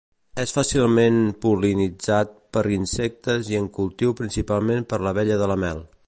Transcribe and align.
És 0.43 0.51
fàcilment 0.53 1.17
pol·linitzat 1.43 2.33
per 2.57 2.63
insectes 2.79 3.51
i 3.55 3.59
en 3.59 3.67
cultiu 3.79 4.15
principalment 4.23 4.89
per 4.95 5.01
l'abella 5.09 5.39
de 5.43 5.51
la 5.53 5.63
mel. 5.67 5.89